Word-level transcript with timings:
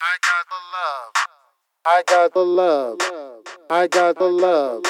I 0.00 0.16
got 0.28 0.44
the 0.50 0.60
love. 0.74 1.12
I 1.86 2.02
got 2.06 2.34
the 2.34 2.40
love. 2.40 2.98
I 3.70 3.86
got 3.88 4.18
the 4.18 4.24
love. 4.24 4.82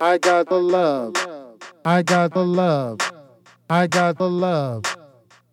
I 0.00 0.18
got 0.18 0.48
the 0.48 0.56
love. 0.56 1.16
I 1.84 2.02
got 2.02 2.32
the 2.32 2.44
love. 2.44 3.00
I 3.68 3.86
got 3.86 4.18
the 4.18 4.28
love. 4.28 4.84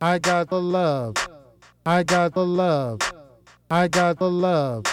I 0.02 0.20
got 0.20 0.50
the 0.50 0.60
love. 0.60 1.16
I 1.86 2.04
got 2.04 2.34
the 2.34 2.46
love. 2.46 3.04
I 3.70 3.88
got 3.88 4.20
the 4.20 4.30
love. 4.30 4.84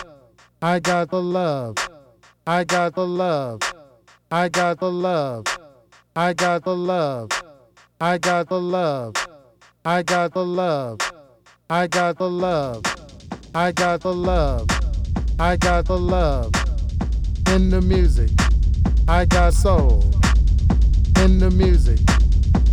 I 0.62 0.78
got 0.78 1.06
the 1.06 1.22
love. 1.22 1.82
I 2.46 2.64
got 2.64 2.94
the 2.94 3.06
love. 3.06 3.62
I 4.30 4.48
got 4.48 4.80
the 4.80 4.90
love. 4.90 5.46
I 6.16 6.32
got 6.32 6.64
the 6.64 6.74
love. 6.74 7.30
I 8.00 8.18
got 8.18 8.48
the 8.48 8.60
love. 8.60 9.16
I 9.84 10.02
got 10.02 10.32
the 10.32 10.44
love. 10.44 11.00
I 11.68 11.86
got 11.86 12.18
the 12.18 12.30
love. 12.30 12.93
I 13.56 13.70
got 13.70 14.00
the 14.00 14.12
love. 14.12 14.66
I 15.38 15.54
got 15.54 15.84
the 15.84 15.96
love. 15.96 16.52
In 17.52 17.70
the 17.70 17.80
music. 17.80 18.30
I 19.06 19.26
got 19.26 19.54
soul. 19.54 20.02
In 21.22 21.38
the 21.38 21.52
music. 21.52 22.00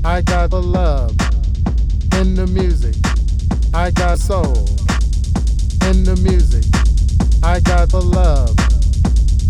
I 0.03 0.21
got 0.21 0.49
the 0.49 0.59
love. 0.59 1.11
In 2.19 2.33
the 2.33 2.47
music. 2.47 2.95
I 3.75 3.91
got 3.91 4.17
soul. 4.17 4.67
In 5.85 6.03
the 6.03 6.19
music. 6.23 6.65
I 7.43 7.59
got 7.59 7.89
the 7.89 8.01
love. 8.01 8.57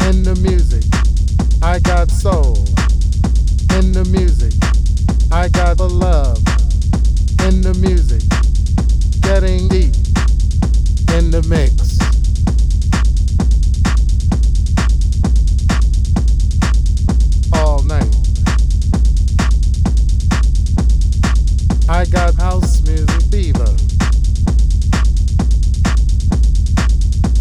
In 0.09 0.23
the 0.23 0.35
music. 0.35 0.83
I 1.63 1.79
got 1.79 2.11
soul. 2.11 2.57
In 3.79 3.93
the 3.93 4.03
music. 4.11 4.51
I 5.31 5.47
got 5.47 5.77
the 5.77 5.87
love. 5.87 6.39
In 7.47 7.61
the 7.61 7.73
music. 7.75 8.21
Getting 9.21 9.69
deep. 9.69 10.10
In 11.17 11.29
the 11.29 11.41
mix. 11.49 11.99
All 17.53 17.83
night. 17.83 18.15
I 21.89 22.05
got 22.05 22.35
house 22.35 22.81
music 22.83 23.21
fever. 23.29 23.75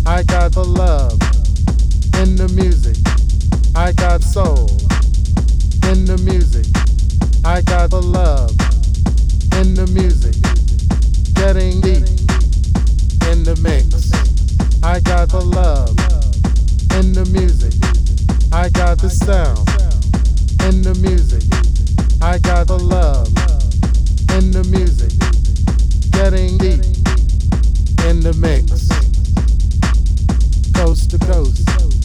I 0.05 0.24
got 0.24 0.52
the 0.52 0.64
love 0.64 1.12
in 2.20 2.34
the 2.36 2.48
music. 2.55 2.96
I 3.77 3.92
got 3.92 4.22
soul 4.22 4.68
in 5.90 6.05
the 6.05 6.18
music. 6.24 6.66
I 7.44 7.62
got 7.62 7.90
the 7.90 8.02
love 8.02 8.50
in 9.60 9.74
the 9.74 9.86
music. 9.86 10.34
Getting 11.34 11.80
deep 11.80 12.19
in 13.28 13.44
the 13.44 13.56
mix. 13.62 14.12
I 14.82 15.00
got 15.00 15.28
the 15.28 15.40
love 15.40 15.90
in 16.98 17.12
the 17.12 17.24
music. 17.27 17.74
I 18.52 18.68
got 18.70 18.98
the 18.98 19.10
sound 19.10 19.68
in 20.64 20.82
the 20.82 20.94
music. 21.00 21.44
I 22.22 22.38
got 22.38 22.66
the 22.66 22.78
love 22.78 23.28
in 24.36 24.50
the 24.50 24.64
music. 24.64 25.12
Getting 26.10 26.58
deep 26.58 26.84
in 28.08 28.20
the 28.20 28.34
mix. 28.34 28.88
Coast 30.74 31.10
to 31.10 31.18
coast. 31.18 31.99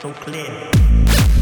So 0.00 0.12
clear. 0.12 1.37